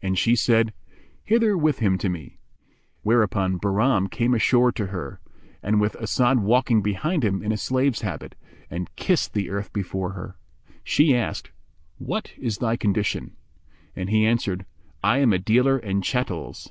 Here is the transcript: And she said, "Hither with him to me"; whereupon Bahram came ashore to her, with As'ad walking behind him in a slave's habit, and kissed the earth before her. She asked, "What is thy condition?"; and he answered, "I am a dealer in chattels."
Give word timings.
And 0.00 0.16
she 0.16 0.36
said, 0.36 0.72
"Hither 1.24 1.58
with 1.58 1.80
him 1.80 1.98
to 1.98 2.08
me"; 2.08 2.38
whereupon 3.02 3.58
Bahram 3.58 4.06
came 4.08 4.32
ashore 4.32 4.70
to 4.70 4.86
her, 4.86 5.18
with 5.64 5.96
As'ad 5.98 6.38
walking 6.38 6.80
behind 6.80 7.24
him 7.24 7.42
in 7.42 7.50
a 7.50 7.56
slave's 7.56 8.02
habit, 8.02 8.36
and 8.70 8.94
kissed 8.94 9.32
the 9.32 9.50
earth 9.50 9.72
before 9.72 10.10
her. 10.12 10.36
She 10.84 11.12
asked, 11.12 11.50
"What 11.96 12.30
is 12.38 12.58
thy 12.58 12.76
condition?"; 12.76 13.34
and 13.96 14.10
he 14.10 14.24
answered, 14.24 14.64
"I 15.02 15.18
am 15.18 15.32
a 15.32 15.40
dealer 15.40 15.76
in 15.76 16.02
chattels." 16.02 16.70